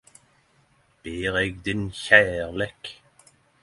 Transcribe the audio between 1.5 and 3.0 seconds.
din kjærleik